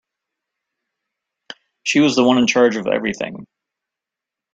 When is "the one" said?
2.15-2.39